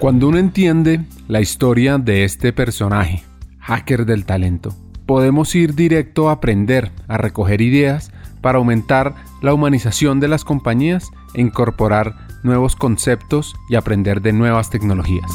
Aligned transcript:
Cuando 0.00 0.28
uno 0.28 0.38
entiende 0.38 1.04
la 1.28 1.42
historia 1.42 1.98
de 1.98 2.24
este 2.24 2.54
personaje, 2.54 3.22
hacker 3.58 4.06
del 4.06 4.24
talento, 4.24 4.74
podemos 5.04 5.54
ir 5.54 5.74
directo 5.74 6.30
a 6.30 6.32
aprender, 6.32 6.90
a 7.06 7.18
recoger 7.18 7.60
ideas 7.60 8.10
para 8.40 8.56
aumentar 8.56 9.14
la 9.42 9.52
humanización 9.52 10.18
de 10.18 10.28
las 10.28 10.42
compañías 10.42 11.10
e 11.34 11.42
incorporar 11.42 12.16
nuevos 12.42 12.76
conceptos 12.76 13.54
y 13.68 13.74
aprender 13.74 14.22
de 14.22 14.32
nuevas 14.32 14.70
tecnologías. 14.70 15.30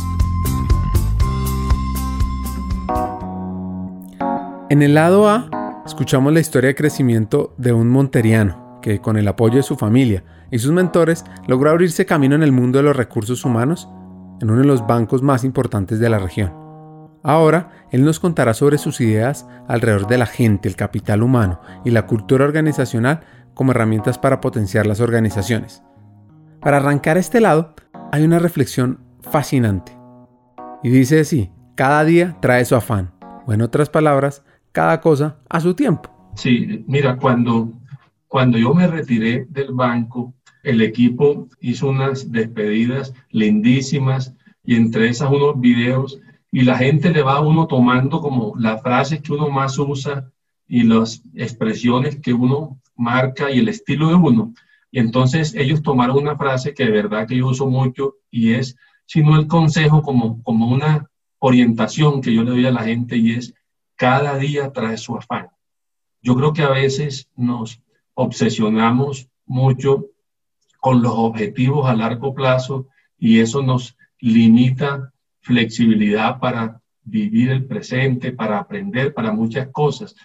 En 4.71 4.81
el 4.81 4.95
lado 4.95 5.29
A, 5.29 5.83
escuchamos 5.85 6.33
la 6.33 6.39
historia 6.39 6.69
de 6.69 6.75
crecimiento 6.75 7.53
de 7.59 7.71
un 7.71 7.91
monteriano 7.91 8.79
que 8.81 8.99
con 8.99 9.15
el 9.15 9.27
apoyo 9.27 9.57
de 9.57 9.63
su 9.63 9.75
familia 9.75 10.23
y 10.49 10.57
sus 10.57 10.71
mentores 10.71 11.23
logró 11.45 11.69
abrirse 11.69 12.07
camino 12.07 12.33
en 12.33 12.41
el 12.41 12.51
mundo 12.51 12.79
de 12.79 12.83
los 12.83 12.95
recursos 12.95 13.45
humanos 13.45 13.87
en 14.41 14.49
uno 14.49 14.61
de 14.61 14.67
los 14.67 14.85
bancos 14.85 15.21
más 15.21 15.43
importantes 15.43 15.99
de 15.99 16.09
la 16.09 16.19
región. 16.19 16.53
Ahora, 17.23 17.71
él 17.89 18.05
nos 18.05 18.19
contará 18.19 18.53
sobre 18.53 18.77
sus 18.77 19.01
ideas 19.01 19.47
alrededor 19.67 20.05
de 20.07 20.19
la 20.19 20.27
gente, 20.27 20.69
el 20.69 20.75
capital 20.75 21.23
humano 21.23 21.59
y 21.83 21.89
la 21.89 22.05
cultura 22.05 22.45
organizacional 22.45 23.21
como 23.55 23.71
herramientas 23.71 24.19
para 24.19 24.41
potenciar 24.41 24.85
las 24.85 24.99
organizaciones. 24.99 25.81
Para 26.61 26.77
arrancar 26.77 27.17
este 27.17 27.41
lado, 27.41 27.73
hay 28.11 28.23
una 28.23 28.37
reflexión 28.37 28.99
fascinante. 29.21 29.97
Y 30.83 30.89
dice 30.89 31.21
así, 31.21 31.51
cada 31.73 32.03
día 32.03 32.37
trae 32.41 32.63
su 32.63 32.75
afán, 32.75 33.11
o 33.47 33.53
en 33.53 33.63
otras 33.63 33.89
palabras, 33.89 34.43
cada 34.71 35.01
cosa 35.01 35.37
a 35.49 35.59
su 35.61 35.73
tiempo. 35.73 36.11
Sí, 36.35 36.85
mira, 36.87 37.17
cuando, 37.17 37.71
cuando 38.27 38.59
yo 38.59 38.71
me 38.75 38.85
retiré 38.85 39.47
del 39.49 39.73
banco, 39.73 40.34
el 40.65 40.81
equipo 40.81 41.47
hizo 41.61 41.87
unas 41.87 42.31
despedidas 42.31 43.13
lindísimas 43.29 44.33
y 44.63 44.75
entre 44.75 45.09
esas 45.09 45.31
unos 45.31 45.59
videos 45.59 46.19
y 46.51 46.61
la 46.61 46.77
gente 46.77 47.11
le 47.11 47.21
va 47.21 47.37
a 47.37 47.41
uno 47.41 47.67
tomando 47.67 48.19
como 48.19 48.55
las 48.57 48.81
frases 48.81 49.21
que 49.21 49.31
uno 49.31 49.49
más 49.49 49.77
usa 49.77 50.31
y 50.67 50.83
las 50.83 51.21
expresiones 51.35 52.19
que 52.19 52.33
uno 52.33 52.81
marca 52.95 53.51
y 53.51 53.59
el 53.59 53.69
estilo 53.69 54.07
de 54.09 54.15
uno. 54.15 54.53
Y 54.89 54.99
entonces 54.99 55.53
ellos 55.53 55.83
tomaron 55.83 56.17
una 56.17 56.35
frase 56.35 56.73
que 56.73 56.85
de 56.85 56.91
verdad 56.91 57.27
que 57.27 57.37
yo 57.37 57.47
uso 57.47 57.67
mucho 57.67 58.15
y 58.31 58.53
es, 58.53 58.75
sino 59.05 59.37
el 59.37 59.47
consejo 59.47 60.01
como, 60.01 60.41
como 60.41 60.67
una 60.69 61.11
orientación 61.37 62.21
que 62.21 62.33
yo 62.33 62.43
le 62.43 62.51
doy 62.51 62.65
a 62.65 62.71
la 62.71 62.83
gente 62.83 63.17
y 63.17 63.33
es, 63.33 63.53
cada 63.95 64.35
día 64.37 64.71
trae 64.71 64.97
su 64.97 65.15
afán. 65.15 65.49
Yo 66.23 66.35
creo 66.35 66.53
que 66.53 66.63
a 66.63 66.69
veces 66.69 67.29
nos 67.35 67.83
obsesionamos 68.15 69.29
mucho 69.45 70.07
con 70.85 71.01
los 71.01 71.13
objetivos 71.15 71.89
a 71.89 71.95
largo 71.95 72.35
plazo 72.35 72.85
y 73.17 73.39
eso 73.39 73.63
nos 73.63 73.97
limita 74.19 75.11
flexibilidad 75.41 76.37
para 76.39 76.79
vivir 77.01 77.49
el 77.49 77.65
presente, 77.65 78.31
para 78.31 78.59
aprender, 78.59 79.11
para 79.11 79.31
muchas 79.31 79.69
cosas. 79.69 80.15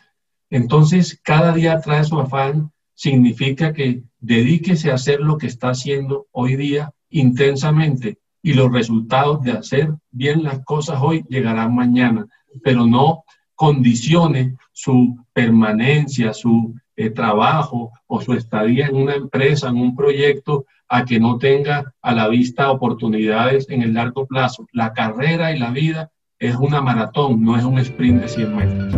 Entonces, 0.51 1.19
cada 1.25 1.55
día 1.55 1.81
trae 1.81 2.05
su 2.05 2.21
afán, 2.21 2.73
significa 2.93 3.73
que 3.73 4.03
dedíquese 4.19 4.91
a 4.91 4.97
hacer 4.97 5.21
lo 5.21 5.39
que 5.39 5.47
está 5.47 5.71
haciendo 5.71 6.27
hoy 6.31 6.57
día 6.57 6.93
intensamente 7.09 8.19
y 8.43 8.53
los 8.53 8.71
resultados 8.71 9.41
de 9.41 9.53
hacer 9.53 9.95
bien 10.11 10.43
las 10.43 10.63
cosas 10.67 10.99
hoy 11.01 11.25
llegarán 11.31 11.75
mañana, 11.75 12.27
pero 12.63 12.85
no 12.85 13.25
condicione 13.55 14.59
su 14.73 15.25
permanencia, 15.33 16.35
su 16.35 16.75
eh, 17.01 17.09
trabajo 17.09 17.93
o 18.07 18.21
su 18.21 18.35
estadía 18.35 18.87
en 18.87 18.95
una 18.95 19.15
empresa, 19.15 19.69
en 19.69 19.79
un 19.79 19.97
proyecto, 19.97 20.67
a 20.87 21.07
que 21.07 21.19
no 21.19 21.39
tenga 21.39 21.95
a 22.03 22.13
la 22.13 22.29
vista 22.29 22.71
oportunidades 22.71 23.71
en 23.71 23.81
el 23.81 23.95
largo 23.95 24.27
plazo. 24.27 24.67
La 24.73 24.93
carrera 24.93 25.51
y 25.51 25.59
la 25.59 25.71
vida 25.71 26.11
es 26.39 26.57
una 26.57 26.83
maratón, 26.83 27.43
no 27.43 27.57
es 27.57 27.65
un 27.65 27.79
sprint 27.79 28.21
de 28.21 28.29
100 28.29 28.55
metros. 28.55 28.95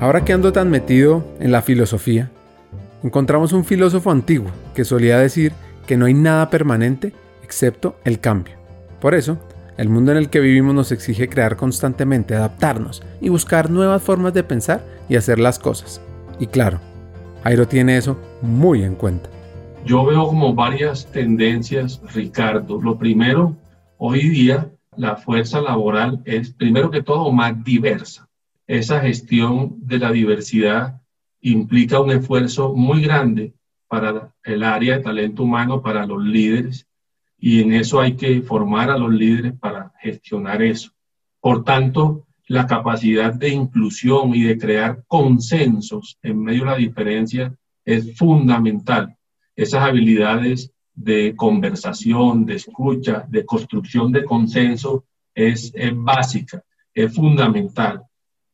Ahora 0.00 0.22
que 0.22 0.34
ando 0.34 0.52
tan 0.52 0.68
metido 0.68 1.24
en 1.40 1.50
la 1.50 1.62
filosofía, 1.62 2.30
encontramos 3.02 3.54
un 3.54 3.64
filósofo 3.64 4.10
antiguo 4.10 4.50
que 4.74 4.84
solía 4.84 5.18
decir 5.18 5.54
que 5.86 5.96
no 5.96 6.04
hay 6.04 6.14
nada 6.14 6.50
permanente 6.50 7.14
excepto 7.42 7.96
el 8.04 8.20
cambio. 8.20 8.56
Por 9.00 9.14
eso, 9.14 9.38
el 9.78 9.88
mundo 9.88 10.10
en 10.10 10.18
el 10.18 10.28
que 10.28 10.40
vivimos 10.40 10.74
nos 10.74 10.90
exige 10.90 11.28
crear 11.28 11.56
constantemente, 11.56 12.34
adaptarnos 12.34 13.00
y 13.20 13.28
buscar 13.28 13.70
nuevas 13.70 14.02
formas 14.02 14.34
de 14.34 14.42
pensar 14.42 14.84
y 15.08 15.14
hacer 15.14 15.38
las 15.38 15.60
cosas. 15.60 16.02
Y 16.40 16.48
claro, 16.48 16.80
Jairo 17.44 17.66
tiene 17.68 17.96
eso 17.96 18.18
muy 18.42 18.82
en 18.82 18.96
cuenta. 18.96 19.30
Yo 19.84 20.04
veo 20.04 20.26
como 20.26 20.52
varias 20.52 21.06
tendencias, 21.06 22.02
Ricardo. 22.12 22.82
Lo 22.82 22.98
primero, 22.98 23.56
hoy 23.98 24.28
día 24.28 24.68
la 24.96 25.14
fuerza 25.14 25.60
laboral 25.60 26.20
es, 26.24 26.52
primero 26.52 26.90
que 26.90 27.04
todo, 27.04 27.30
más 27.30 27.62
diversa. 27.62 28.28
Esa 28.66 29.00
gestión 29.00 29.76
de 29.78 30.00
la 30.00 30.10
diversidad 30.10 31.00
implica 31.40 32.00
un 32.00 32.10
esfuerzo 32.10 32.74
muy 32.74 33.02
grande 33.02 33.54
para 33.86 34.34
el 34.42 34.64
área 34.64 34.96
de 34.96 35.04
talento 35.04 35.44
humano, 35.44 35.80
para 35.82 36.04
los 36.04 36.22
líderes, 36.24 36.87
y 37.38 37.62
en 37.62 37.72
eso 37.72 38.00
hay 38.00 38.16
que 38.16 38.42
formar 38.42 38.90
a 38.90 38.98
los 38.98 39.12
líderes 39.12 39.54
para 39.58 39.92
gestionar 40.00 40.60
eso. 40.62 40.90
Por 41.40 41.62
tanto, 41.62 42.26
la 42.48 42.66
capacidad 42.66 43.32
de 43.32 43.50
inclusión 43.50 44.34
y 44.34 44.42
de 44.42 44.58
crear 44.58 45.04
consensos 45.06 46.18
en 46.22 46.42
medio 46.42 46.60
de 46.64 46.70
la 46.70 46.76
diferencia 46.76 47.54
es 47.84 48.16
fundamental. 48.16 49.16
Esas 49.54 49.82
habilidades 49.82 50.72
de 50.94 51.34
conversación, 51.36 52.44
de 52.44 52.56
escucha, 52.56 53.24
de 53.28 53.44
construcción 53.44 54.10
de 54.10 54.24
consenso 54.24 55.04
es, 55.34 55.72
básica, 55.94 56.64
es 56.92 57.14
fundamental. 57.14 58.02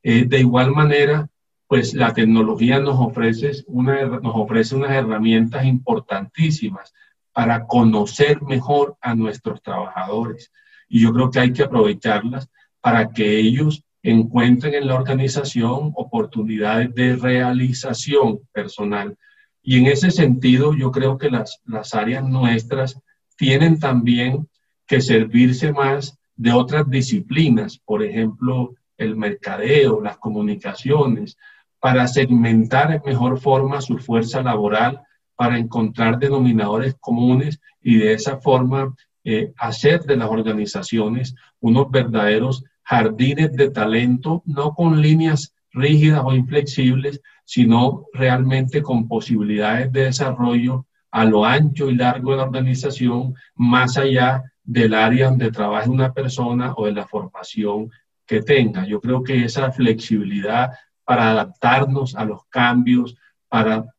Eh, 0.02 0.26
de 0.26 0.40
igual 0.40 0.72
manera, 0.72 1.26
pues 1.66 1.94
la 1.94 2.12
tecnología 2.12 2.78
nos 2.80 3.00
ofrece, 3.00 3.52
una, 3.66 4.04
nos 4.04 4.34
ofrece 4.34 4.76
unas 4.76 4.90
herramientas 4.90 5.64
importantísimas 5.64 6.92
para 7.34 7.66
conocer 7.66 8.40
mejor 8.42 8.96
a 9.00 9.14
nuestros 9.14 9.60
trabajadores. 9.60 10.52
Y 10.88 11.02
yo 11.02 11.12
creo 11.12 11.30
que 11.30 11.40
hay 11.40 11.52
que 11.52 11.64
aprovecharlas 11.64 12.48
para 12.80 13.10
que 13.10 13.38
ellos 13.38 13.82
encuentren 14.02 14.74
en 14.74 14.86
la 14.86 14.94
organización 14.94 15.92
oportunidades 15.96 16.94
de 16.94 17.16
realización 17.16 18.40
personal. 18.52 19.16
Y 19.62 19.78
en 19.78 19.86
ese 19.86 20.10
sentido, 20.10 20.74
yo 20.74 20.92
creo 20.92 21.18
que 21.18 21.30
las, 21.30 21.60
las 21.64 21.94
áreas 21.94 22.22
nuestras 22.22 23.00
tienen 23.36 23.80
también 23.80 24.48
que 24.86 25.00
servirse 25.00 25.72
más 25.72 26.16
de 26.36 26.52
otras 26.52 26.88
disciplinas, 26.88 27.78
por 27.78 28.04
ejemplo, 28.04 28.74
el 28.96 29.16
mercadeo, 29.16 30.00
las 30.00 30.18
comunicaciones, 30.18 31.36
para 31.80 32.06
segmentar 32.06 32.92
en 32.92 33.02
mejor 33.04 33.40
forma 33.40 33.80
su 33.80 33.98
fuerza 33.98 34.42
laboral 34.42 35.02
para 35.36 35.58
encontrar 35.58 36.18
denominadores 36.18 36.94
comunes 37.00 37.60
y 37.80 37.96
de 37.96 38.12
esa 38.14 38.38
forma 38.38 38.94
eh, 39.24 39.52
hacer 39.58 40.02
de 40.02 40.16
las 40.16 40.28
organizaciones 40.28 41.34
unos 41.60 41.90
verdaderos 41.90 42.64
jardines 42.82 43.52
de 43.52 43.70
talento, 43.70 44.42
no 44.44 44.74
con 44.74 45.00
líneas 45.00 45.54
rígidas 45.72 46.22
o 46.24 46.34
inflexibles, 46.34 47.20
sino 47.44 48.06
realmente 48.12 48.82
con 48.82 49.08
posibilidades 49.08 49.90
de 49.92 50.04
desarrollo 50.04 50.86
a 51.10 51.24
lo 51.24 51.44
ancho 51.44 51.90
y 51.90 51.94
largo 51.94 52.32
de 52.32 52.36
la 52.38 52.42
organización, 52.42 53.34
más 53.54 53.96
allá 53.96 54.42
del 54.62 54.94
área 54.94 55.28
donde 55.28 55.52
trabaje 55.52 55.88
una 55.88 56.12
persona 56.12 56.74
o 56.76 56.86
de 56.86 56.92
la 56.92 57.06
formación 57.06 57.90
que 58.26 58.42
tenga. 58.42 58.86
Yo 58.86 59.00
creo 59.00 59.22
que 59.22 59.44
esa 59.44 59.70
flexibilidad 59.70 60.70
para 61.04 61.30
adaptarnos 61.30 62.16
a 62.16 62.24
los 62.24 62.44
cambios, 62.48 63.16
para 63.48 63.93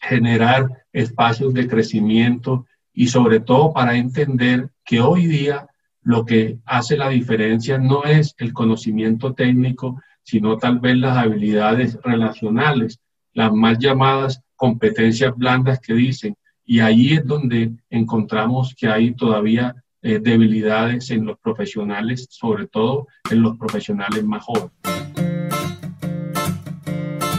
generar 0.00 0.68
espacios 0.92 1.54
de 1.54 1.68
crecimiento 1.68 2.66
y 2.92 3.08
sobre 3.08 3.40
todo 3.40 3.72
para 3.72 3.96
entender 3.96 4.70
que 4.84 5.00
hoy 5.00 5.26
día 5.26 5.66
lo 6.02 6.24
que 6.24 6.58
hace 6.64 6.96
la 6.96 7.10
diferencia 7.10 7.78
no 7.78 8.04
es 8.04 8.34
el 8.38 8.52
conocimiento 8.52 9.34
técnico, 9.34 10.00
sino 10.22 10.56
tal 10.56 10.80
vez 10.80 10.96
las 10.96 11.16
habilidades 11.16 11.98
relacionales, 12.02 12.98
las 13.32 13.52
más 13.52 13.78
llamadas 13.78 14.42
competencias 14.56 15.36
blandas 15.36 15.80
que 15.80 15.94
dicen. 15.94 16.34
Y 16.64 16.80
ahí 16.80 17.14
es 17.14 17.24
donde 17.24 17.72
encontramos 17.90 18.74
que 18.74 18.88
hay 18.88 19.14
todavía 19.14 19.74
eh, 20.02 20.18
debilidades 20.18 21.10
en 21.10 21.26
los 21.26 21.38
profesionales, 21.38 22.26
sobre 22.30 22.66
todo 22.66 23.06
en 23.30 23.42
los 23.42 23.58
profesionales 23.58 24.24
más 24.24 24.44
jóvenes. 24.44 24.72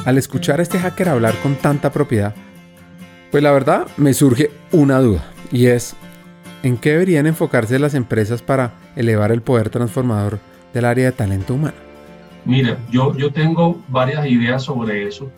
Al 0.05 0.17
escuchar 0.17 0.59
a 0.59 0.63
este 0.63 0.79
hacker 0.79 1.09
hablar 1.09 1.35
con 1.41 1.55
tanta 1.55 1.91
propiedad, 1.91 2.35
pues 3.31 3.41
la 3.41 3.51
verdad 3.51 3.87
me 3.97 4.13
surge 4.13 4.51
una 4.73 4.99
duda 4.99 5.23
y 5.51 5.67
es, 5.67 5.95
¿en 6.63 6.77
qué 6.77 6.91
deberían 6.91 7.27
enfocarse 7.27 7.79
las 7.79 7.93
empresas 7.93 8.41
para 8.41 8.73
elevar 8.95 9.31
el 9.31 9.41
poder 9.41 9.69
transformador 9.69 10.39
del 10.73 10.85
área 10.85 11.05
de 11.05 11.11
talento 11.13 11.53
humano? 11.53 11.77
Mira, 12.43 12.77
yo, 12.91 13.15
yo 13.15 13.31
tengo 13.31 13.81
varias 13.87 14.27
ideas 14.27 14.63
sobre 14.63 15.07
eso. 15.07 15.31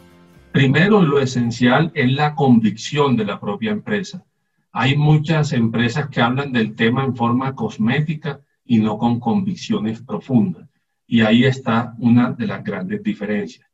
Primero, 0.52 1.02
lo 1.02 1.20
esencial 1.20 1.92
es 1.94 2.12
la 2.14 2.34
convicción 2.34 3.16
de 3.16 3.26
la 3.26 3.40
propia 3.40 3.72
empresa. 3.72 4.24
Hay 4.72 4.98
muchas 4.98 5.54
empresas 5.54 6.10
que 6.10 6.22
hablan 6.22 6.52
del 6.52 6.76
tema 6.76 7.04
en 7.04 7.16
forma 7.16 7.54
cosmética 7.56 8.40
y 8.66 8.80
no 8.80 8.98
con 8.98 9.20
convicciones 9.20 10.02
profundas. 10.02 10.68
Y 11.06 11.22
ahí 11.22 11.46
está 11.46 11.94
una 12.00 12.32
de 12.32 12.48
las 12.48 12.64
grandes 12.64 13.04
diferencias. 13.04 13.68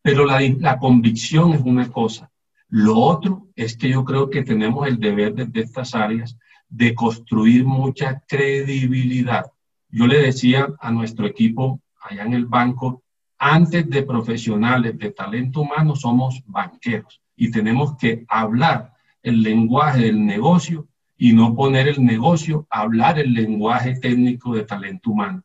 Pero 0.00 0.24
la, 0.24 0.40
la 0.58 0.78
convicción 0.78 1.52
es 1.52 1.60
una 1.60 1.88
cosa. 1.88 2.27
Lo 2.68 2.96
otro 2.96 3.48
es 3.56 3.76
que 3.76 3.88
yo 3.88 4.04
creo 4.04 4.28
que 4.28 4.42
tenemos 4.42 4.86
el 4.86 4.98
deber 4.98 5.34
desde 5.34 5.60
estas 5.60 5.94
áreas 5.94 6.38
de 6.68 6.94
construir 6.94 7.64
mucha 7.64 8.22
credibilidad. 8.28 9.46
Yo 9.88 10.06
le 10.06 10.18
decía 10.20 10.68
a 10.78 10.90
nuestro 10.90 11.26
equipo 11.26 11.80
allá 12.00 12.24
en 12.24 12.34
el 12.34 12.46
banco, 12.46 13.02
antes 13.38 13.88
de 13.88 14.02
profesionales 14.02 14.98
de 14.98 15.12
talento 15.12 15.62
humano 15.62 15.96
somos 15.96 16.42
banqueros 16.46 17.22
y 17.36 17.50
tenemos 17.50 17.96
que 17.96 18.24
hablar 18.28 18.92
el 19.22 19.42
lenguaje 19.42 20.02
del 20.02 20.26
negocio 20.26 20.88
y 21.16 21.32
no 21.32 21.54
poner 21.54 21.88
el 21.88 22.04
negocio 22.04 22.66
a 22.70 22.80
hablar 22.80 23.18
el 23.18 23.32
lenguaje 23.32 23.98
técnico 23.98 24.54
de 24.54 24.64
talento 24.64 25.10
humano. 25.10 25.42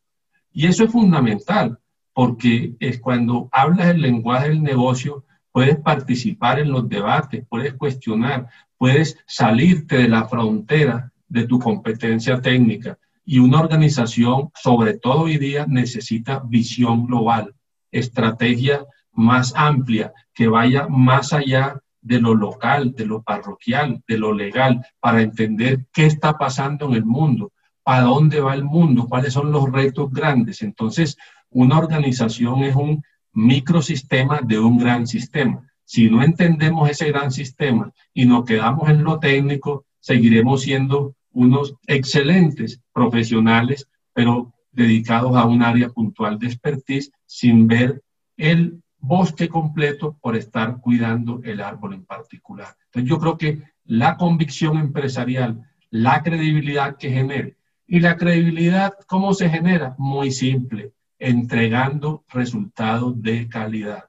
Y 0.51 0.67
eso 0.67 0.83
es 0.83 0.91
fundamental, 0.91 1.79
porque 2.13 2.75
es 2.79 2.99
cuando 2.99 3.49
hablas 3.51 3.87
el 3.87 4.01
lenguaje 4.01 4.49
del 4.49 4.61
negocio, 4.61 5.25
puedes 5.53 5.77
participar 5.77 6.59
en 6.59 6.71
los 6.71 6.89
debates, 6.89 7.45
puedes 7.47 7.75
cuestionar, 7.75 8.49
puedes 8.77 9.17
salirte 9.27 9.97
de 9.97 10.09
la 10.09 10.25
frontera 10.27 11.13
de 11.29 11.47
tu 11.47 11.59
competencia 11.59 12.41
técnica. 12.41 12.97
Y 13.23 13.39
una 13.39 13.61
organización, 13.61 14.49
sobre 14.55 14.95
todo 14.95 15.21
hoy 15.21 15.37
día, 15.37 15.65
necesita 15.69 16.41
visión 16.43 17.05
global, 17.05 17.53
estrategia 17.91 18.83
más 19.13 19.53
amplia, 19.55 20.11
que 20.33 20.47
vaya 20.47 20.87
más 20.89 21.31
allá 21.33 21.79
de 22.01 22.19
lo 22.19 22.33
local, 22.33 22.93
de 22.95 23.05
lo 23.05 23.21
parroquial, 23.21 24.03
de 24.07 24.17
lo 24.17 24.33
legal, 24.33 24.83
para 24.99 25.21
entender 25.21 25.85
qué 25.93 26.07
está 26.07 26.37
pasando 26.37 26.87
en 26.87 26.95
el 26.95 27.05
mundo, 27.05 27.53
a 27.85 28.01
dónde 28.01 28.41
va 28.41 28.55
el 28.55 28.63
mundo, 28.63 29.05
cuáles 29.07 29.33
son 29.33 29.51
los 29.51 29.71
retos 29.71 30.11
grandes. 30.11 30.63
Entonces, 30.63 31.15
una 31.51 31.77
organización 31.77 32.63
es 32.63 32.75
un 32.75 33.03
microsistema 33.33 34.41
de 34.43 34.59
un 34.59 34.77
gran 34.77 35.07
sistema. 35.07 35.67
Si 35.83 36.09
no 36.09 36.23
entendemos 36.23 36.89
ese 36.89 37.07
gran 37.09 37.31
sistema 37.31 37.91
y 38.13 38.25
nos 38.25 38.45
quedamos 38.45 38.89
en 38.89 39.03
lo 39.03 39.19
técnico, 39.19 39.85
seguiremos 39.99 40.61
siendo 40.61 41.15
unos 41.31 41.75
excelentes 41.87 42.79
profesionales, 42.93 43.87
pero 44.13 44.53
dedicados 44.71 45.35
a 45.35 45.45
un 45.45 45.61
área 45.61 45.89
puntual 45.89 46.39
de 46.39 46.47
expertise 46.47 47.11
sin 47.25 47.67
ver 47.67 48.01
el 48.37 48.81
bosque 48.97 49.49
completo 49.49 50.17
por 50.21 50.35
estar 50.35 50.79
cuidando 50.79 51.41
el 51.43 51.61
árbol 51.61 51.93
en 51.93 52.05
particular. 52.05 52.75
Entonces 52.85 53.09
yo 53.09 53.19
creo 53.19 53.37
que 53.37 53.61
la 53.85 54.15
convicción 54.15 54.77
empresarial, 54.77 55.61
la 55.89 56.23
credibilidad 56.23 56.97
que 56.97 57.09
genere, 57.09 57.57
y 57.85 57.99
la 57.99 58.15
credibilidad, 58.17 58.93
¿cómo 59.07 59.33
se 59.33 59.49
genera? 59.49 59.95
Muy 59.97 60.31
simple, 60.31 60.93
entregando 61.23 62.25
resultados 62.29 63.21
de 63.21 63.47
calidad. 63.47 64.05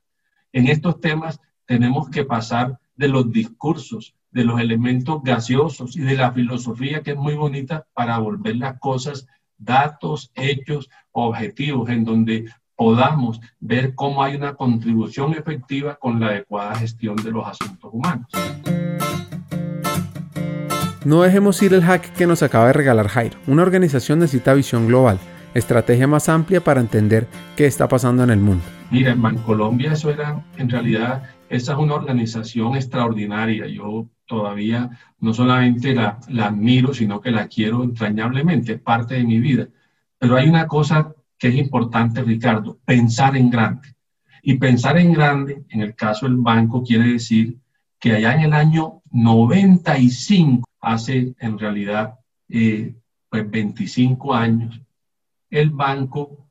En 0.52 0.66
estos 0.66 1.00
temas 1.00 1.40
tenemos 1.64 2.10
que 2.10 2.24
pasar 2.24 2.78
de 2.96 3.08
los 3.08 3.30
discursos, 3.30 4.14
de 4.32 4.44
los 4.44 4.60
elementos 4.60 5.22
gaseosos 5.22 5.96
y 5.96 6.00
de 6.00 6.16
la 6.16 6.32
filosofía 6.32 7.02
que 7.02 7.12
es 7.12 7.16
muy 7.16 7.34
bonita 7.34 7.86
para 7.94 8.18
volver 8.18 8.56
las 8.56 8.80
cosas 8.80 9.28
datos, 9.56 10.32
hechos, 10.34 10.90
objetivos, 11.12 11.88
en 11.88 12.04
donde 12.04 12.46
podamos 12.74 13.40
ver 13.60 13.94
cómo 13.94 14.24
hay 14.24 14.34
una 14.34 14.54
contribución 14.54 15.34
efectiva 15.34 15.94
con 15.94 16.18
la 16.18 16.26
adecuada 16.26 16.74
gestión 16.74 17.14
de 17.14 17.30
los 17.30 17.46
asuntos 17.46 17.90
humanos. 17.92 18.26
No 21.04 21.22
dejemos 21.22 21.62
ir 21.62 21.74
el 21.74 21.82
hack 21.82 22.12
que 22.14 22.26
nos 22.26 22.42
acaba 22.42 22.68
de 22.68 22.72
regalar 22.72 23.08
Jairo. 23.08 23.38
Una 23.46 23.62
organización 23.62 24.18
necesita 24.18 24.54
visión 24.54 24.86
global, 24.88 25.20
estrategia 25.54 26.06
más 26.06 26.28
amplia 26.28 26.62
para 26.62 26.80
entender 26.80 27.26
qué 27.56 27.66
está 27.66 27.88
pasando 27.88 28.24
en 28.24 28.30
el 28.30 28.40
mundo. 28.40 28.64
Mira, 28.90 29.12
en 29.12 29.22
Bancolombia 29.22 29.92
eso 29.92 30.10
era, 30.10 30.44
en 30.56 30.68
realidad, 30.68 31.22
esa 31.48 31.72
es 31.72 31.78
una 31.78 31.94
organización 31.94 32.76
extraordinaria. 32.76 33.66
Yo 33.66 34.08
todavía 34.26 34.90
no 35.20 35.32
solamente 35.32 35.94
la, 35.94 36.18
la 36.28 36.46
admiro, 36.46 36.92
sino 36.92 37.20
que 37.20 37.30
la 37.30 37.48
quiero 37.48 37.84
entrañablemente, 37.84 38.74
es 38.74 38.80
parte 38.80 39.14
de 39.14 39.24
mi 39.24 39.40
vida. 39.40 39.68
Pero 40.18 40.36
hay 40.36 40.48
una 40.48 40.66
cosa 40.66 41.14
que 41.38 41.48
es 41.48 41.56
importante, 41.56 42.22
Ricardo, 42.22 42.78
pensar 42.84 43.36
en 43.36 43.50
grande. 43.50 43.94
Y 44.42 44.58
pensar 44.58 44.98
en 44.98 45.12
grande, 45.12 45.64
en 45.70 45.80
el 45.80 45.94
caso 45.94 46.26
del 46.26 46.36
banco, 46.36 46.82
quiere 46.82 47.12
decir 47.12 47.58
que 47.98 48.12
allá 48.12 48.34
en 48.34 48.40
el 48.42 48.52
año 48.52 49.02
95, 49.10 50.68
hace 50.80 51.34
en 51.38 51.58
realidad 51.58 52.18
eh, 52.48 52.94
pues 53.30 53.50
25 53.50 54.34
años, 54.34 54.80
el 55.54 55.70
banco 55.70 56.48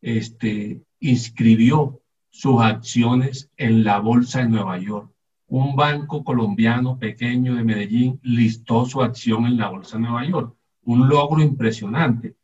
este, 0.00 0.82
inscribió 0.98 2.00
sus 2.30 2.62
acciones 2.62 3.50
en 3.58 3.84
la 3.84 3.98
Bolsa 3.98 4.40
de 4.40 4.48
Nueva 4.48 4.78
York. 4.78 5.12
Un 5.46 5.76
banco 5.76 6.24
colombiano 6.24 6.98
pequeño 6.98 7.54
de 7.54 7.64
Medellín 7.64 8.18
listó 8.22 8.86
su 8.86 9.02
acción 9.02 9.44
en 9.44 9.58
la 9.58 9.68
Bolsa 9.68 9.98
de 9.98 10.04
Nueva 10.04 10.24
York. 10.24 10.56
Un 10.84 11.06
logro 11.06 11.42
impresionante. 11.42 12.34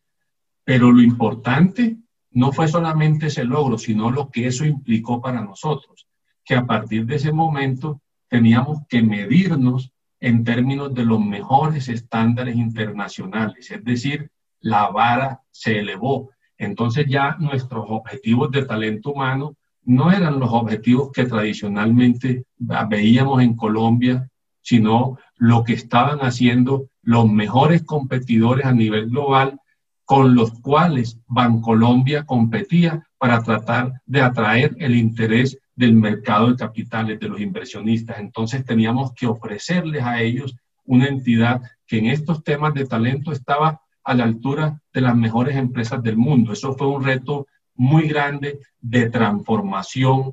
Pero 0.65 0.93
lo 0.93 1.01
importante 1.01 1.97
no 2.33 2.53
fue 2.53 2.69
solamente 2.69 3.29
ese 3.29 3.45
logro, 3.45 3.79
sino 3.79 4.11
lo 4.11 4.29
que 4.29 4.49
eso 4.49 4.67
implicó 4.67 5.23
para 5.23 5.41
nosotros, 5.41 6.07
que 6.45 6.57
a 6.57 6.67
partir 6.67 7.07
de 7.07 7.15
ese 7.15 7.33
momento 7.33 8.03
teníamos 8.29 8.81
que 8.87 9.03
medirnos 9.03 9.93
en 10.21 10.45
términos 10.45 10.93
de 10.93 11.07
los 11.07 11.25
mejores 11.25 11.89
estándares 11.89 12.57
internacionales, 12.57 13.71
es 13.71 13.83
decir, 13.83 14.31
la 14.67 14.89
vara 14.89 15.43
se 15.53 15.79
elevó. 15.79 16.31
Entonces 16.59 17.07
ya 17.09 17.37
nuestros 17.39 17.85
objetivos 17.89 18.51
de 18.51 18.65
talento 18.65 19.13
humano 19.13 19.55
no 19.85 20.11
eran 20.11 20.41
los 20.41 20.51
objetivos 20.53 21.13
que 21.13 21.25
tradicionalmente 21.25 22.47
veíamos 22.89 23.43
en 23.43 23.55
Colombia, 23.55 24.29
sino 24.63 25.19
lo 25.37 25.63
que 25.63 25.75
estaban 25.75 26.19
haciendo 26.19 26.89
los 27.03 27.31
mejores 27.31 27.85
competidores 27.85 28.67
a 28.67 28.73
nivel 28.73 29.09
global 29.09 29.61
con 30.05 30.35
los 30.35 30.51
cuales 30.61 31.21
Bancolombia 31.29 32.25
competía 32.25 33.07
para 33.19 33.43
tratar 33.45 33.93
de 34.05 34.23
atraer 34.23 34.75
el 34.81 34.97
interés 34.97 35.59
del 35.77 35.95
mercado 35.95 36.49
de 36.49 36.57
capitales, 36.57 37.21
de 37.21 37.29
los 37.29 37.41
inversionistas. 37.41 38.19
Entonces 38.19 38.65
teníamos 38.65 39.13
que 39.15 39.27
ofrecerles 39.27 40.03
a 40.03 40.21
ellos 40.21 40.57
una 40.85 41.07
entidad 41.07 41.63
que 41.87 41.99
en 41.99 42.07
estos 42.07 42.43
temas 42.43 42.75
de 42.75 42.87
talento 42.87 43.31
estaba 43.31 43.81
a 44.07 44.15
la 44.15 44.25
altura 44.25 44.81
de 44.95 45.01
las 45.01 45.17
mejores 45.17 45.57
empresas 45.57 46.01
del 46.03 46.17
mundo. 46.17 46.53
Eso 46.53 46.75
fue 46.75 46.87
un 46.87 47.05
reto 47.05 47.49
muy 47.75 48.09
grande 48.09 48.61
de 48.81 49.11
transformación, 49.11 50.33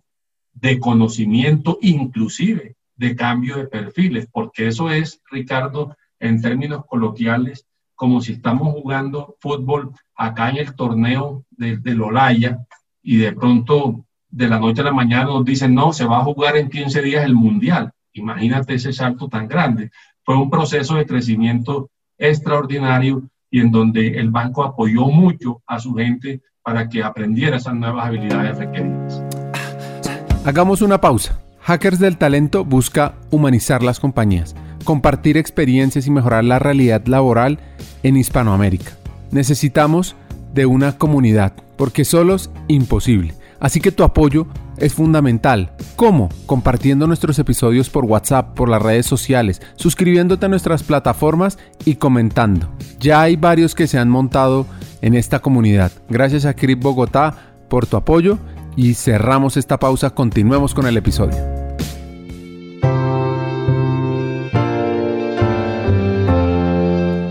de 0.53 0.79
conocimiento, 0.79 1.79
inclusive 1.81 2.75
de 2.95 3.15
cambio 3.15 3.57
de 3.57 3.65
perfiles, 3.65 4.27
porque 4.31 4.67
eso 4.67 4.91
es, 4.91 5.21
Ricardo, 5.31 5.97
en 6.19 6.39
términos 6.39 6.85
coloquiales, 6.85 7.65
como 7.95 8.21
si 8.21 8.33
estamos 8.33 8.73
jugando 8.73 9.35
fútbol 9.39 9.91
acá 10.15 10.51
en 10.51 10.57
el 10.57 10.75
torneo 10.75 11.43
de, 11.49 11.77
de 11.77 11.95
Lolaya 11.95 12.59
y 13.01 13.17
de 13.17 13.31
pronto 13.31 14.05
de 14.29 14.47
la 14.47 14.59
noche 14.59 14.81
a 14.81 14.85
la 14.85 14.91
mañana 14.91 15.25
nos 15.25 15.45
dicen, 15.45 15.73
no, 15.73 15.93
se 15.93 16.05
va 16.05 16.19
a 16.19 16.23
jugar 16.23 16.57
en 16.57 16.69
15 16.69 17.01
días 17.01 17.25
el 17.25 17.33
Mundial. 17.33 17.91
Imagínate 18.13 18.75
ese 18.75 18.93
salto 18.93 19.27
tan 19.27 19.47
grande. 19.47 19.89
Fue 20.23 20.37
un 20.37 20.51
proceso 20.51 20.95
de 20.95 21.07
crecimiento 21.07 21.89
extraordinario 22.19 23.29
y 23.53 23.61
en 23.61 23.71
donde 23.71 24.19
el 24.19 24.31
banco 24.31 24.65
apoyó 24.65 25.05
mucho 25.05 25.61
a 25.67 25.79
su 25.79 25.93
gente 25.93 26.41
para 26.63 26.89
que 26.89 27.03
aprendiera 27.03 27.55
esas 27.55 27.75
nuevas 27.75 28.07
habilidades 28.07 28.57
requeridas. 28.57 29.23
Hagamos 30.43 30.81
una 30.81 30.99
pausa. 30.99 31.39
Hackers 31.61 31.99
del 31.99 32.17
Talento 32.17 32.65
busca 32.65 33.13
humanizar 33.31 33.83
las 33.83 34.01
compañías 34.01 34.53
compartir 34.83 35.37
experiencias 35.37 36.05
y 36.07 36.11
mejorar 36.11 36.43
la 36.43 36.59
realidad 36.59 37.05
laboral 37.05 37.59
en 38.03 38.17
Hispanoamérica. 38.17 38.91
Necesitamos 39.31 40.15
de 40.53 40.65
una 40.65 40.97
comunidad, 40.97 41.53
porque 41.77 42.05
solos 42.05 42.51
imposible. 42.67 43.33
Así 43.59 43.79
que 43.79 43.91
tu 43.91 44.03
apoyo 44.03 44.47
es 44.77 44.93
fundamental. 44.93 45.71
¿Cómo? 45.95 46.29
Compartiendo 46.45 47.07
nuestros 47.07 47.39
episodios 47.39 47.89
por 47.89 48.05
WhatsApp, 48.05 48.55
por 48.55 48.69
las 48.69 48.81
redes 48.81 49.05
sociales, 49.05 49.61
suscribiéndote 49.75 50.45
a 50.45 50.49
nuestras 50.49 50.83
plataformas 50.83 51.57
y 51.85 51.95
comentando. 51.95 52.69
Ya 52.99 53.21
hay 53.21 53.35
varios 53.35 53.75
que 53.75 53.87
se 53.87 53.97
han 53.97 54.09
montado 54.09 54.65
en 55.01 55.13
esta 55.13 55.39
comunidad. 55.39 55.91
Gracias 56.09 56.45
a 56.45 56.55
Crip 56.55 56.81
Bogotá 56.81 57.55
por 57.69 57.85
tu 57.85 57.97
apoyo 57.97 58.39
y 58.75 58.93
cerramos 58.95 59.57
esta 59.57 59.79
pausa. 59.79 60.11
Continuemos 60.11 60.73
con 60.73 60.87
el 60.87 60.97
episodio. 60.97 61.37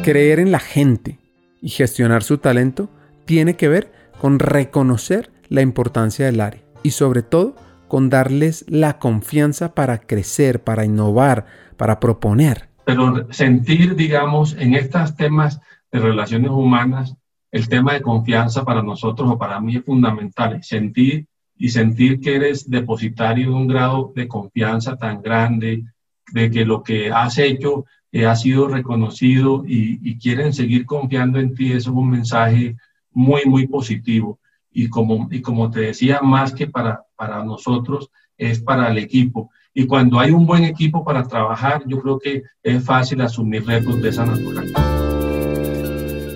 Creer 0.03 0.41
en 0.41 0.51
la 0.51 0.59
gente 0.59 1.21
y 1.61 1.69
gestionar 1.69 2.25
su 2.25 2.39
talento 2.39 2.91
tiene 3.25 3.55
que 3.55 3.69
ver 3.69 3.93
con 4.21 4.41
reconocer 4.41 5.31
la 5.49 5.63
importancia 5.63 6.27
del 6.27 6.41
área 6.41 6.72
y 6.83 6.91
sobre 6.91 7.23
todo 7.23 7.55
con 7.89 8.09
darles 8.11 8.65
la 8.69 8.99
confianza 8.99 9.75
para 9.75 9.99
crecer, 9.99 10.63
para 10.63 10.85
innovar, 10.85 11.47
para 11.77 12.01
proponer. 12.01 12.69
pero 12.85 13.33
sentir, 13.33 13.95
digamos, 13.95 14.55
en 14.59 14.75
estos 14.75 15.15
temas 15.15 15.61
de 15.91 16.01
relaciones 16.01 16.51
humanas, 16.51 17.17
el 17.51 17.69
tema 17.69 17.93
de 17.93 18.01
confianza 18.01 18.65
para 18.65 18.83
nosotros 18.83 19.31
o 19.31 19.39
para 19.39 19.61
mí 19.61 19.77
es 19.77 19.85
fundamental. 19.85 20.63
Sentir 20.63 21.27
y 21.57 21.69
sentir 21.69 22.19
que 22.21 22.37
eres 22.37 22.69
depositario 22.69 23.51
de 23.51 23.55
un 23.55 23.69
grado 23.69 24.13
de 24.17 24.27
confianza 24.27 24.97
tan 24.97 25.21
grande, 25.21 25.85
de 26.33 26.51
que 26.51 26.65
lo 26.65 26.83
que 26.83 27.13
has 27.13 27.39
hecho 27.39 27.85
eh, 28.11 28.27
ha 28.27 28.35
sido 28.37 28.69
reconocido 28.69 29.65
y, 29.67 30.19
quieren 30.19 30.53
seguir 30.53 30.87
confiando 30.87 31.39
en 31.39 31.55
ti, 31.55 31.73
eso 31.73 31.91
es 31.91 31.97
un 31.97 32.11
mensaje 32.11 32.77
muy, 33.11 33.45
muy 33.45 33.67
positivo. 33.67 34.39
Y 34.73 34.89
como, 34.89 35.29
y 35.31 35.41
como 35.43 35.71
te 35.71 35.81
decía, 35.81 36.21
más 36.23 36.53
que 36.53 36.67
para, 36.67 37.05
para 37.17 37.45
nosotros, 37.45 38.11
es 38.37 38.61
para 38.61 38.91
el 38.91 38.99
equipo. 38.99 39.51
Y 39.75 39.87
cuando 39.87 40.19
hay 40.19 40.31
un 40.31 40.47
buen 40.47 40.65
equipo 40.65 41.05
para 41.05 41.23
trabajar, 41.23 41.83
yo 41.87 42.01
creo 42.01 42.19
que 42.19 42.43
es 42.63 42.85
fácil 42.85 43.21
asumir 43.21 43.67
retos 43.67 44.01
de 44.03 44.09
esa 44.09 44.27
naturaleza. 44.27 44.79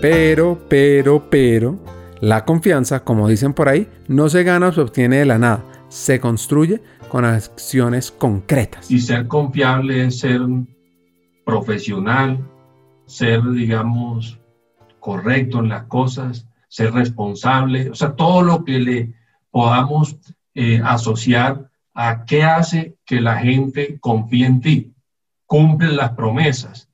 Pero, 0.01 0.59
pero, 0.69 1.29
pero, 1.31 1.79
la 2.21 2.45
confianza, 2.45 3.05
como 3.05 3.29
dicen 3.29 3.53
por 3.53 3.69
ahí, 3.69 3.89
no 4.09 4.29
se 4.29 4.43
gana 4.43 4.69
o 4.69 4.73
se 4.73 4.81
obtiene 4.81 5.19
de 5.19 5.27
la 5.27 5.39
nada, 5.39 5.65
se 5.89 6.21
construye 6.21 6.81
con 7.09 7.25
acciones 7.25 8.11
concretas. 8.11 8.91
Y 8.91 9.01
ser 9.01 9.27
confiable 9.27 10.07
es 10.07 10.21
ser 10.21 10.41
profesional, 11.45 12.39
ser, 13.07 13.43
digamos, 13.53 14.39
correcto 14.99 15.61
en 15.61 15.69
las 15.69 15.85
cosas, 15.85 16.49
ser 16.69 16.93
responsable, 16.93 17.91
o 17.91 17.95
sea, 17.95 18.15
todo 18.15 18.43
lo 18.43 18.65
que 18.65 18.79
le 18.79 19.15
podamos 19.51 20.17
eh, 20.55 20.81
asociar 20.85 21.71
a 21.95 22.25
qué 22.25 22.45
hace 22.45 22.97
que 23.05 23.21
la 23.21 23.39
gente 23.39 23.99
confíe 24.01 24.47
en 24.47 24.61
ti. 24.61 24.93
Cumple 25.47 25.93
las 25.93 26.13
promesas, 26.13 26.91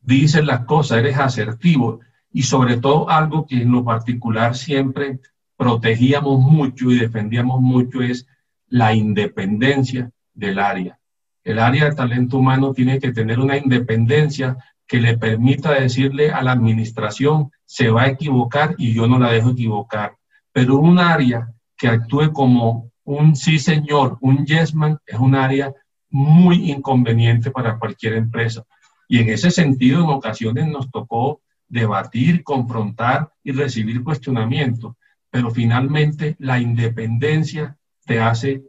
dices 0.00 0.44
las 0.44 0.64
cosas, 0.64 0.98
eres 0.98 1.18
asertivo 1.18 2.00
y 2.32 2.42
sobre 2.42 2.76
todo 2.76 3.08
algo 3.08 3.46
que 3.46 3.62
en 3.62 3.72
lo 3.72 3.84
particular 3.84 4.56
siempre 4.56 5.20
protegíamos 5.56 6.40
mucho 6.40 6.90
y 6.90 6.98
defendíamos 6.98 7.60
mucho 7.60 8.02
es 8.02 8.26
la 8.68 8.94
independencia 8.94 10.10
del 10.34 10.58
área. 10.58 10.98
El 11.44 11.58
área 11.58 11.84
de 11.84 11.94
talento 11.94 12.38
humano 12.38 12.72
tiene 12.72 12.98
que 12.98 13.12
tener 13.12 13.38
una 13.38 13.56
independencia 13.56 14.56
que 14.86 15.00
le 15.00 15.18
permita 15.18 15.72
decirle 15.72 16.30
a 16.30 16.42
la 16.42 16.52
administración, 16.52 17.50
se 17.64 17.90
va 17.90 18.02
a 18.02 18.08
equivocar 18.08 18.74
y 18.78 18.94
yo 18.94 19.06
no 19.06 19.18
la 19.18 19.32
dejo 19.32 19.50
equivocar. 19.50 20.16
Pero 20.52 20.76
un 20.76 20.98
área 20.98 21.52
que 21.76 21.88
actúe 21.88 22.32
como 22.32 22.90
un 23.04 23.36
sí 23.36 23.58
señor, 23.58 24.18
un 24.20 24.46
yes 24.46 24.74
man, 24.74 24.98
es 25.06 25.18
un 25.18 25.34
área 25.34 25.72
muy 26.10 26.70
inconveniente 26.70 27.50
para 27.50 27.78
cualquier 27.78 28.14
empresa. 28.14 28.64
Y 29.08 29.18
en 29.18 29.28
ese 29.28 29.50
sentido, 29.50 30.02
en 30.02 30.10
ocasiones 30.10 30.66
nos 30.66 30.90
tocó 30.90 31.40
debatir, 31.68 32.42
confrontar 32.42 33.32
y 33.42 33.52
recibir 33.52 34.02
cuestionamientos, 34.02 34.94
pero 35.30 35.50
finalmente 35.50 36.36
la 36.38 36.60
independencia 36.60 37.76
te 38.04 38.20
hace 38.20 38.62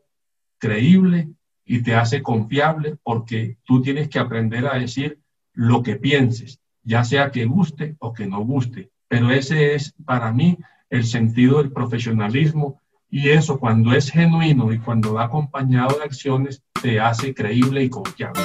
creíble 0.58 1.30
y 1.64 1.84
te 1.84 1.96
hace 1.96 2.22
confiable 2.22 2.98
porque 3.04 3.58
tú 3.64 3.82
tienes 3.82 4.10
que 4.10 4.20
aprender 4.20 4.66
a 4.66 4.80
decir 4.80 5.20
lo 5.58 5.82
que 5.82 5.96
pienses, 5.96 6.60
ya 6.84 7.04
sea 7.04 7.32
que 7.32 7.46
guste 7.46 7.96
o 7.98 8.14
que 8.14 8.28
no 8.28 8.46
guste. 8.46 8.92
Pero 9.08 9.32
ese 9.32 9.74
es 9.74 9.96
para 10.06 10.32
mí 10.32 10.60
el 10.92 11.04
sentido 11.04 11.58
del 11.58 11.72
profesionalismo 11.72 12.80
y 13.10 13.30
eso 13.30 13.60
cuando 13.60 13.94
es 13.94 14.12
genuino 14.12 14.72
y 14.72 14.78
cuando 14.78 15.16
va 15.16 15.26
acompañado 15.26 15.98
de 15.98 16.04
acciones 16.04 16.62
te 16.80 17.00
hace 17.00 17.34
creíble 17.34 17.84
y 17.84 17.90
confiable. 17.90 18.40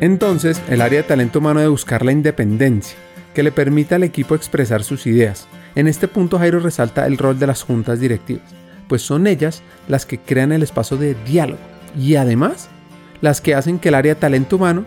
Entonces, 0.00 0.60
el 0.68 0.80
área 0.80 1.02
de 1.02 1.08
talento 1.08 1.38
humano 1.38 1.60
debe 1.60 1.70
buscar 1.70 2.04
la 2.04 2.12
independencia, 2.12 2.98
que 3.34 3.44
le 3.44 3.52
permita 3.52 3.96
al 3.96 4.02
equipo 4.02 4.34
expresar 4.34 4.82
sus 4.82 5.06
ideas. 5.06 5.46
En 5.76 5.86
este 5.86 6.08
punto 6.08 6.38
Jairo 6.38 6.58
resalta 6.58 7.06
el 7.06 7.18
rol 7.18 7.38
de 7.38 7.46
las 7.46 7.62
juntas 7.62 8.00
directivas, 8.00 8.52
pues 8.88 9.02
son 9.02 9.28
ellas 9.28 9.62
las 9.86 10.06
que 10.06 10.18
crean 10.18 10.50
el 10.50 10.64
espacio 10.64 10.96
de 10.96 11.14
diálogo 11.24 11.60
y 11.96 12.16
además 12.16 12.68
las 13.20 13.40
que 13.40 13.54
hacen 13.54 13.78
que 13.78 13.88
el 13.88 13.94
área 13.94 14.14
de 14.14 14.20
talento 14.20 14.56
humano 14.56 14.84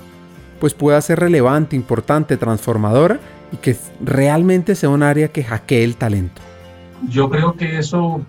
pues 0.60 0.74
pueda 0.76 1.02
ser 1.02 1.20
relevante, 1.20 1.76
importante, 1.76 2.38
transformadora 2.38 3.20
y 3.52 3.58
que 3.58 3.76
realmente 4.00 4.76
sea 4.76 4.90
un 4.90 5.02
área 5.02 5.30
que 5.30 5.44
hackee 5.44 5.84
el 5.84 5.96
talento. 5.96 6.42
Yo 7.10 7.30
creo 7.30 7.56
que 7.56 7.80
eso 7.80 8.22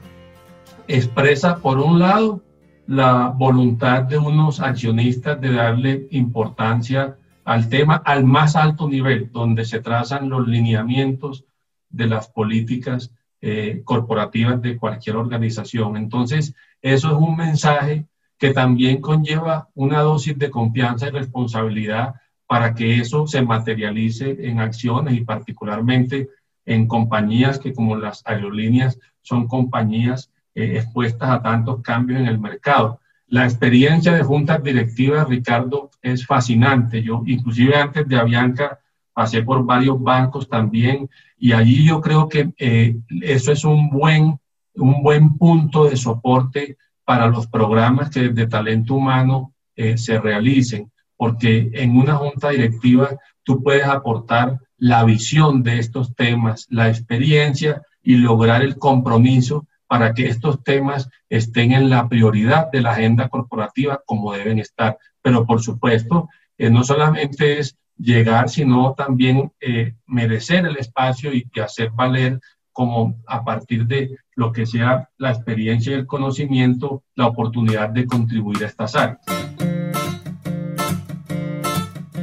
expresa 0.89 1.59
por 1.59 1.79
un 1.79 1.99
lado 1.99 2.41
la 2.87 3.29
voluntad 3.29 4.03
de 4.03 4.19
unos 4.19 4.61
accionistas 4.61 5.41
de 5.41 5.53
darle 5.53 6.09
importancia 6.11 7.17
al 7.45 7.69
tema 7.69 7.97
al 7.97 8.25
más 8.25 8.57
alto 8.57 8.89
nivel, 8.89 9.31
donde 9.33 9.65
se 9.65 9.81
trazan 9.81 10.29
los 10.29 10.47
lineamientos 10.49 11.45
de 11.91 12.07
las 12.07 12.29
políticas 12.29 13.13
eh, 13.41 13.83
corporativas 13.85 14.63
de 14.63 14.79
cualquier 14.79 15.17
organización. 15.17 15.97
Entonces, 15.97 16.55
eso 16.81 17.09
es 17.09 17.15
un 17.15 17.37
mensaje 17.37 18.07
que 18.43 18.53
también 18.53 19.01
conlleva 19.01 19.69
una 19.73 20.01
dosis 20.01 20.37
de 20.37 20.51
confianza 20.51 21.07
y 21.07 21.11
responsabilidad 21.11 22.17
para 22.49 22.75
que 22.75 22.99
eso 22.99 23.29
se 23.29 23.41
materialice 23.41 24.37
en 24.49 24.59
acciones 24.59 25.15
y 25.15 25.21
particularmente 25.21 26.29
en 26.67 26.89
compañías 26.89 27.61
que 27.61 27.73
como 27.73 27.95
las 27.95 28.21
aerolíneas 28.27 28.99
son 29.21 29.47
compañías 29.47 30.33
eh, 30.57 30.73
expuestas 30.75 31.31
a 31.31 31.41
tantos 31.41 31.83
cambios 31.83 32.19
en 32.19 32.27
el 32.27 32.41
mercado. 32.41 32.99
La 33.29 33.45
experiencia 33.45 34.13
de 34.13 34.25
juntas 34.25 34.61
directivas, 34.61 35.29
Ricardo, 35.29 35.91
es 36.03 36.27
fascinante. 36.27 37.01
Yo, 37.01 37.23
inclusive 37.25 37.77
antes 37.77 38.09
de 38.09 38.17
Avianca, 38.17 38.81
pasé 39.13 39.45
por 39.45 39.65
varios 39.65 40.03
bancos 40.03 40.49
también 40.49 41.09
y 41.39 41.53
allí 41.53 41.87
yo 41.87 42.01
creo 42.01 42.29
que 42.29 42.53
eh, 42.59 42.97
eso 43.21 43.53
es 43.53 43.63
un 43.63 43.89
buen, 43.89 44.37
un 44.75 45.01
buen 45.01 45.39
punto 45.39 45.85
de 45.85 45.97
soporte 45.97 46.77
para 47.13 47.27
los 47.27 47.47
programas 47.47 48.09
que 48.09 48.31
de 48.31 48.47
talento 48.47 48.95
humano 48.95 49.53
eh, 49.77 49.99
se 49.99 50.19
realicen, 50.19 50.91
porque 51.15 51.71
en 51.75 51.99
una 51.99 52.15
junta 52.15 52.49
directiva 52.49 53.11
tú 53.43 53.63
puedes 53.63 53.85
aportar 53.85 54.59
la 54.79 55.05
visión 55.05 55.63
de 55.63 55.79
estos 55.79 56.15
temas, 56.15 56.67
la 56.71 56.89
experiencia 56.89 57.83
y 58.03 58.17
lograr 58.17 58.63
el 58.63 58.79
compromiso 58.79 59.67
para 59.87 60.15
que 60.15 60.27
estos 60.27 60.65
temas 60.65 61.11
estén 61.29 61.73
en 61.73 61.91
la 61.91 62.09
prioridad 62.09 62.71
de 62.73 62.81
la 62.81 62.93
agenda 62.93 63.29
corporativa 63.29 64.01
como 64.07 64.33
deben 64.33 64.59
estar. 64.59 64.97
Pero 65.21 65.45
por 65.45 65.61
supuesto, 65.61 66.31
eh, 66.57 66.71
no 66.71 66.83
solamente 66.83 67.59
es 67.59 67.77
llegar, 67.99 68.49
sino 68.49 68.95
también 68.95 69.53
eh, 69.61 69.97
merecer 70.07 70.65
el 70.65 70.79
espacio 70.79 71.35
y, 71.35 71.47
hacer 71.61 71.91
valer 71.91 72.41
como 72.73 73.17
a 73.27 73.45
partir 73.45 73.87
de 73.87 74.17
lo 74.35 74.53
que 74.53 74.67
sea 74.67 75.09
la 75.19 75.31
experiencia 75.31 75.93
y 75.93 75.95
el 75.95 76.07
conocimiento, 76.07 77.03
la 77.15 77.27
oportunidad 77.27 77.91
de 77.91 78.07
contribuir 78.07 78.65
a 78.65 78.67
estas 78.67 78.97
áreas. 78.97 79.21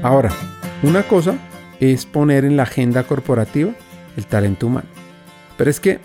Ahora, 0.02 0.32
una 0.82 1.04
cosa 1.04 1.38
es 1.80 2.06
poner 2.06 2.46
en 2.46 2.58
la 2.58 2.64
agenda 2.64 3.04
corporativa 3.04 3.72
el 4.18 4.26
talento 4.26 4.68
humano. 4.68 4.88
Pero 5.58 5.70
es 5.70 5.80
que 5.80 6.00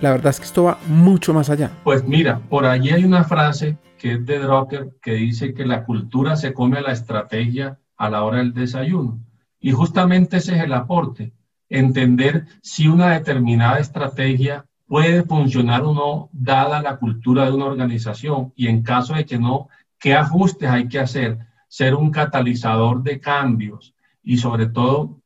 la 0.00 0.10
verdad 0.10 0.30
es 0.30 0.38
que 0.38 0.46
esto 0.46 0.64
va 0.64 0.78
mucho 0.86 1.34
más 1.34 1.50
allá. 1.50 1.70
Pues 1.82 2.04
mira, 2.04 2.40
por 2.48 2.66
allí 2.66 2.90
hay 2.90 3.04
una 3.04 3.24
frase 3.24 3.78
que 3.98 4.12
es 4.12 4.26
de 4.26 4.38
Drucker 4.38 4.90
que 5.02 5.14
dice 5.14 5.54
que 5.54 5.66
la 5.66 5.84
cultura 5.84 6.36
se 6.36 6.54
come 6.54 6.78
a 6.78 6.82
la 6.82 6.92
estrategia 6.92 7.78
a 7.96 8.08
la 8.10 8.22
hora 8.22 8.38
del 8.38 8.54
desayuno. 8.54 9.18
Y 9.60 9.72
justamente 9.72 10.36
ese 10.36 10.56
es 10.56 10.62
el 10.62 10.72
aporte, 10.72 11.32
entender 11.68 12.46
si 12.62 12.88
una 12.88 13.10
determinada 13.10 13.78
estrategia 13.78 14.64
puede 14.86 15.22
funcionar 15.22 15.82
o 15.82 15.92
no 15.92 16.30
dada 16.32 16.80
la 16.80 16.96
cultura 16.96 17.44
de 17.44 17.52
una 17.52 17.66
organización 17.66 18.52
y 18.56 18.68
en 18.68 18.82
caso 18.82 19.14
de 19.14 19.26
que 19.26 19.38
no, 19.38 19.68
qué 19.98 20.14
ajustes 20.14 20.70
hay 20.70 20.88
que 20.88 20.98
hacer, 20.98 21.38
ser 21.68 21.94
un 21.94 22.10
catalizador 22.10 23.02
de 23.02 23.20
cambios 23.20 23.94
y 24.22 24.38
sobre 24.38 24.66
todo 24.66 25.20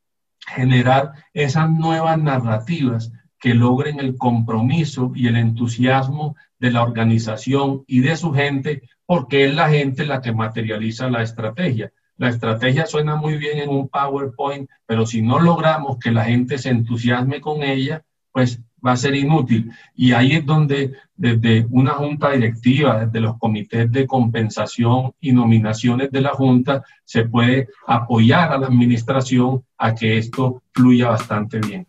generar 0.47 1.13
esas 1.33 1.71
nuevas 1.71 2.19
narrativas 2.19 3.13
que 3.39 3.55
logren 3.55 4.01
el 4.01 4.17
compromiso 4.17 5.13
y 5.15 5.29
el 5.29 5.37
entusiasmo 5.37 6.37
de 6.59 6.71
la 6.71 6.83
organización 6.83 7.85
y 7.87 8.01
de 8.01 8.17
su 8.17 8.33
gente, 8.33 8.83
porque 9.05 9.47
es 9.47 9.55
la 9.55 9.69
gente 9.69 10.07
la 10.07 10.21
que 10.21 10.33
materializa 10.33 11.11
la 11.11 11.23
estrategia. 11.23 11.93
La 12.23 12.29
estrategia 12.29 12.87
suena 12.87 13.17
muy 13.17 13.37
bien 13.37 13.59
en 13.59 13.69
un 13.69 13.89
PowerPoint, 13.89 14.71
pero 14.87 15.07
si 15.07 15.23
no 15.23 15.41
logramos 15.41 15.99
que 15.99 16.13
la 16.13 16.25
gente 16.25 16.57
se 16.57 16.69
entusiasme 16.69 17.41
con 17.41 17.65
ella, 17.65 18.05
pues 18.31 18.61
va 18.87 18.93
a 18.93 18.97
ser 18.97 19.17
inútil. 19.17 19.73
Y 19.97 20.13
ahí 20.13 20.35
es 20.35 20.47
donde 20.47 20.93
desde 21.17 21.67
una 21.71 21.95
junta 21.95 22.31
directiva, 22.31 23.07
desde 23.07 23.19
los 23.19 23.39
comités 23.39 23.91
de 23.91 24.07
compensación 24.07 25.11
y 25.21 25.33
nominaciones 25.33 26.13
de 26.13 26.21
la 26.21 26.29
junta, 26.29 26.85
se 27.05 27.25
puede 27.25 27.67
apoyar 27.89 28.53
a 28.53 28.59
la 28.59 28.69
administración 28.69 29.65
a 29.77 29.93
que 29.93 30.17
esto 30.17 30.63
fluya 30.73 31.09
bastante 31.09 31.59
bien. 31.59 31.89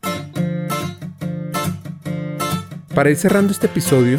Para 2.95 3.11
ir 3.11 3.17
cerrando 3.17 3.51
este 3.51 3.67
episodio, 3.67 4.17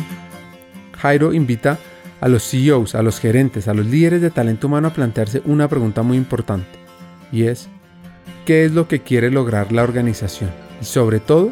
Jairo 0.96 1.32
invita 1.32 1.72
a 1.72 1.93
los 2.22 2.48
CEOs, 2.48 2.94
a 2.94 3.02
los 3.02 3.20
gerentes, 3.20 3.68
a 3.68 3.74
los 3.74 3.86
líderes 3.86 4.22
de 4.22 4.30
talento 4.30 4.66
humano 4.66 4.88
a 4.88 4.92
plantearse 4.92 5.42
una 5.44 5.68
pregunta 5.68 6.02
muy 6.02 6.16
importante 6.16 6.84
y 7.34 7.44
es, 7.44 7.68
¿qué 8.44 8.64
es 8.64 8.72
lo 8.72 8.86
que 8.86 9.00
quiere 9.00 9.30
lograr 9.30 9.72
la 9.72 9.82
organización? 9.82 10.50
Y 10.80 10.84
sobre 10.84 11.18
todo, 11.18 11.50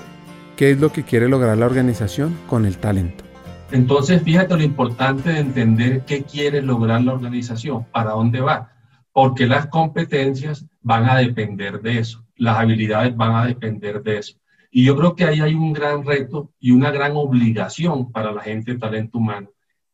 ¿qué 0.57 0.71
es 0.71 0.81
lo 0.81 0.93
que 0.93 1.03
quiere 1.03 1.29
lograr 1.29 1.59
la 1.59 1.67
organización 1.67 2.37
con 2.47 2.67
el 2.67 2.79
talento? 2.79 3.25
Entonces, 3.73 4.23
fíjate 4.23 4.57
lo 4.57 4.63
importante 4.63 5.31
de 5.31 5.41
entender 5.41 6.03
qué 6.07 6.23
quiere 6.23 6.63
lograr 6.63 7.03
la 7.03 7.15
organización, 7.15 7.85
para 7.91 8.13
dónde 8.13 8.41
va, 8.41 8.71
porque 9.13 9.47
las 9.47 9.67
competencias 9.67 10.67
van 10.83 11.09
a 11.09 11.17
depender 11.17 11.81
de 11.81 11.99
eso, 11.99 12.25
las 12.37 12.59
habilidades 12.59 13.17
van 13.17 13.35
a 13.35 13.47
depender 13.47 14.03
de 14.03 14.19
eso. 14.19 14.37
Y 14.71 14.85
yo 14.85 14.97
creo 14.97 15.17
que 15.17 15.25
ahí 15.25 15.41
hay 15.41 15.55
un 15.55 15.73
gran 15.73 16.05
reto 16.05 16.53
y 16.61 16.71
una 16.71 16.91
gran 16.93 17.13
obligación 17.15 18.13
para 18.13 18.31
la 18.31 18.43
gente 18.43 18.73
de 18.73 18.79
talento 18.79 19.19
humano, 19.19 19.49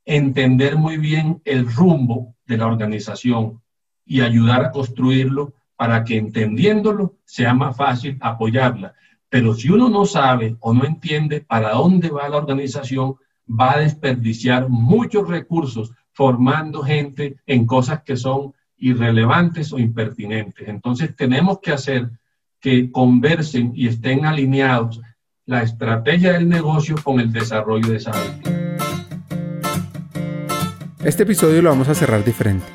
entender 0.08 0.76
muy 0.76 0.96
bien 0.96 1.42
el 1.44 1.70
rumbo 1.70 2.34
de 2.46 2.56
la 2.56 2.66
organización 2.66 3.60
y 4.06 4.22
ayudar 4.22 4.64
a 4.64 4.70
construirlo 4.70 5.52
para 5.76 6.02
que 6.02 6.16
entendiéndolo 6.16 7.18
sea 7.26 7.52
más 7.52 7.76
fácil 7.76 8.16
apoyarla. 8.22 8.94
Pero 9.28 9.52
si 9.52 9.68
uno 9.68 9.90
no 9.90 10.06
sabe 10.06 10.56
o 10.60 10.72
no 10.72 10.86
entiende 10.86 11.42
para 11.42 11.72
dónde 11.72 12.08
va 12.08 12.26
la 12.30 12.38
organización, 12.38 13.16
va 13.48 13.74
a 13.74 13.80
desperdiciar 13.80 14.70
muchos 14.70 15.28
recursos 15.28 15.92
formando 16.12 16.82
gente 16.82 17.36
en 17.46 17.66
cosas 17.66 18.02
que 18.02 18.16
son 18.16 18.54
irrelevantes 18.78 19.74
o 19.74 19.78
impertinentes. 19.78 20.68
Entonces 20.68 21.14
tenemos 21.14 21.60
que 21.60 21.72
hacer 21.72 22.08
que 22.60 22.90
conversen 22.90 23.72
y 23.74 23.88
estén 23.88 24.24
alineados 24.24 25.02
la 25.44 25.62
estrategia 25.62 26.32
del 26.32 26.48
negocio 26.48 26.96
con 27.04 27.20
el 27.20 27.30
desarrollo 27.30 27.88
de 27.90 27.96
esa. 27.96 28.12
Este 31.04 31.22
episodio 31.22 31.62
lo 31.62 31.70
vamos 31.70 31.88
a 31.88 31.94
cerrar 31.94 32.24
diferente. 32.24 32.66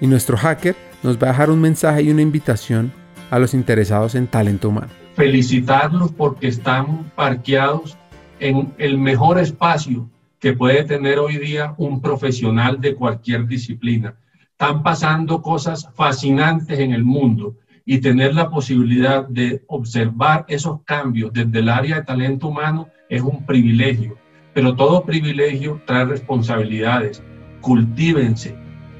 Y 0.00 0.06
nuestro 0.06 0.36
hacker 0.36 0.76
nos 1.02 1.18
va 1.18 1.26
a 1.26 1.30
dejar 1.32 1.50
un 1.50 1.60
mensaje 1.60 2.02
y 2.02 2.10
una 2.10 2.22
invitación 2.22 2.92
a 3.28 3.40
los 3.40 3.54
interesados 3.54 4.14
en 4.14 4.28
talento 4.28 4.68
humano. 4.68 4.86
Felicitarlos 5.16 6.12
porque 6.12 6.46
están 6.46 7.10
parqueados 7.16 7.98
en 8.38 8.72
el 8.78 8.98
mejor 8.98 9.40
espacio 9.40 10.08
que 10.38 10.52
puede 10.52 10.84
tener 10.84 11.18
hoy 11.18 11.38
día 11.38 11.74
un 11.76 12.00
profesional 12.00 12.80
de 12.80 12.94
cualquier 12.94 13.48
disciplina. 13.48 14.14
Están 14.52 14.84
pasando 14.84 15.42
cosas 15.42 15.88
fascinantes 15.96 16.78
en 16.78 16.92
el 16.92 17.02
mundo 17.02 17.56
y 17.84 17.98
tener 17.98 18.32
la 18.32 18.48
posibilidad 18.48 19.26
de 19.26 19.64
observar 19.66 20.44
esos 20.46 20.82
cambios 20.84 21.32
desde 21.32 21.58
el 21.58 21.68
área 21.68 21.96
de 21.96 22.04
talento 22.04 22.46
humano 22.46 22.88
es 23.08 23.22
un 23.22 23.44
privilegio, 23.44 24.16
pero 24.54 24.74
todo 24.74 25.04
privilegio 25.04 25.80
trae 25.86 26.04
responsabilidades. 26.04 27.22
Cultívense, 27.60 28.54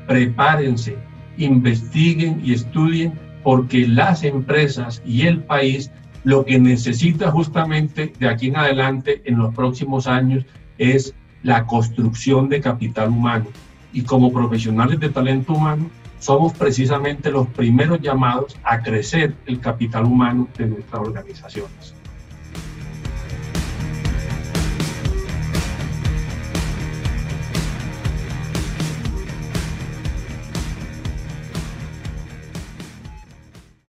prepárense, 0.06 0.96
investiguen 1.36 2.40
y 2.44 2.54
estudien 2.54 3.12
porque 3.42 3.86
las 3.86 4.22
empresas 4.22 5.02
y 5.04 5.26
el 5.26 5.42
país 5.42 5.90
lo 6.24 6.44
que 6.44 6.58
necesita 6.58 7.30
justamente 7.30 8.12
de 8.18 8.28
aquí 8.28 8.48
en 8.48 8.56
adelante 8.56 9.22
en 9.24 9.38
los 9.38 9.54
próximos 9.54 10.06
años 10.06 10.44
es 10.78 11.14
la 11.42 11.66
construcción 11.66 12.48
de 12.48 12.60
capital 12.60 13.08
humano. 13.08 13.46
Y 13.92 14.02
como 14.02 14.32
profesionales 14.32 15.00
de 15.00 15.10
talento 15.10 15.52
humano, 15.54 15.90
somos 16.20 16.52
precisamente 16.52 17.32
los 17.32 17.48
primeros 17.48 18.00
llamados 18.00 18.56
a 18.62 18.80
crecer 18.80 19.34
el 19.46 19.58
capital 19.58 20.04
humano 20.04 20.48
de 20.56 20.66
nuestras 20.66 21.02
organizaciones. 21.02 21.94